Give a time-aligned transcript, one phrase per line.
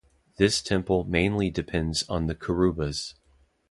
[0.37, 3.13] This temple mainly depends on the Kurubas.